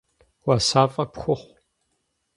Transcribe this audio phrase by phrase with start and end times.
[0.45, 1.49] Уасафӏэ пхухъу.